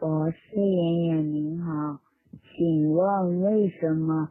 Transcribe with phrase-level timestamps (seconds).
[0.00, 2.00] 博士爷爷您好，
[2.42, 4.26] 请问为什么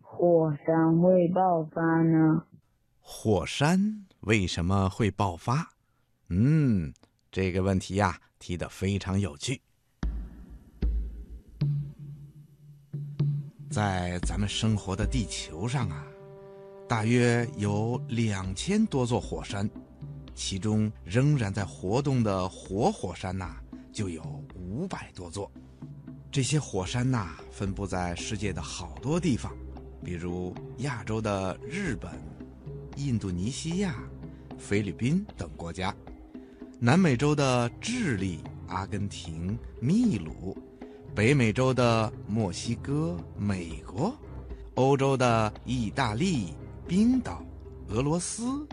[0.00, 2.42] 火山会爆发呢？
[2.98, 5.68] 火山为什么会爆发？
[6.30, 6.94] 嗯，
[7.30, 9.60] 这个问题呀，提得非常有趣。
[13.68, 16.06] 在咱们生活的地球上啊，
[16.88, 19.68] 大约有两千多座火山，
[20.34, 23.56] 其中仍然在活动的活火山呐，
[23.92, 24.22] 就有
[24.54, 25.50] 五百多座。
[26.30, 29.52] 这些火山呐，分布在世界的好多地方，
[30.02, 32.10] 比如亚洲的日本、
[32.96, 34.02] 印度尼西亚、
[34.58, 35.94] 菲律宾等国家，
[36.78, 40.56] 南美洲的智利、阿根廷、秘鲁。
[41.14, 44.16] 北美洲的墨西哥、美国，
[44.76, 46.54] 欧洲的意大利、
[46.88, 47.44] 冰岛、
[47.88, 48.66] 俄罗斯，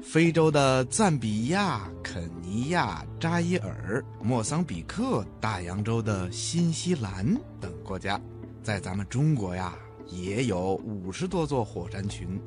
[0.00, 7.26] 非洲的赞比亚、肯尼亚、扎伊尔、莫桑比克，大洋洲的新西兰
[7.60, 8.20] 等国家，
[8.62, 12.40] 在咱们中国呀，也有五十多座火山群。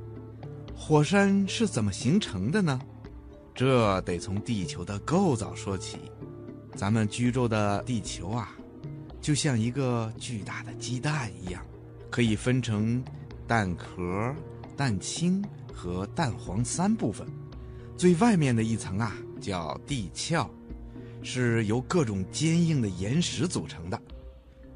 [0.75, 2.79] 火山是怎么形成的呢？
[3.53, 5.99] 这得从地球的构造说起。
[6.73, 8.55] 咱们居住的地球啊。
[9.19, 11.63] 就像一个巨大的鸡蛋一样，
[12.09, 13.03] 可以分成
[13.45, 14.33] 蛋壳、
[14.75, 17.27] 蛋清和蛋黄三部分。
[18.01, 20.49] 最外面的一层啊，叫地壳，
[21.21, 24.01] 是由各种坚硬的岩石组成的。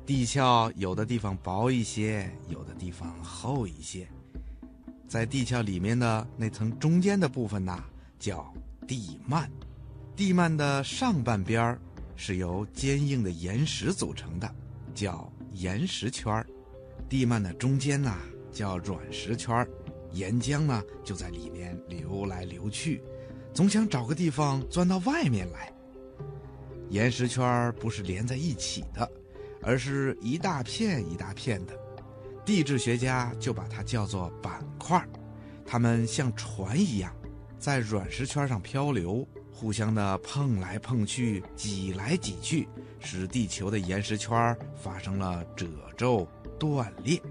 [0.06, 4.08] 地壳有的地方薄一些，有的地方厚一些。
[5.08, 7.84] 在地壳里面的那层中间的部分呢，
[8.20, 8.54] 叫
[8.88, 9.50] 地幔。
[10.16, 11.80] 地幔的上半边儿。
[12.16, 14.56] 是由坚硬的岩石组成的，
[14.94, 16.46] 叫岩石圈儿；
[17.10, 18.16] 地幔的中间呢
[18.52, 19.68] 叫软石圈儿，
[20.14, 23.02] 岩浆呢就在里面流来流去，
[23.56, 25.72] 总想找个地方钻到外面来。
[26.90, 29.10] 岩石圈不是连在一起的，
[29.64, 31.74] 而是一大片一大片的，
[32.44, 35.08] 地质学家就把它叫做板块儿，
[35.66, 37.16] 它们像船一样，
[37.58, 39.26] 在软石圈上漂流。
[39.58, 42.68] 互相的碰来碰去，挤来挤去，
[43.00, 45.66] 使地球的岩石圈发生了褶
[45.96, 46.28] 皱
[46.60, 47.22] 断裂，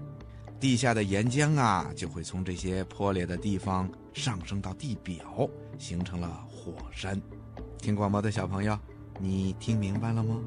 [0.59, 7.21] 地下的岩浆啊就会从这些破裂的地方上升到地表，形成了火山。
[7.77, 8.77] 听广播的小朋友，
[9.19, 10.41] 你听明白了吗？